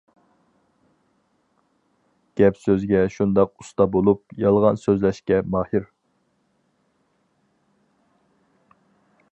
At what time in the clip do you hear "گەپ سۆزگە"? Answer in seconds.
2.41-3.01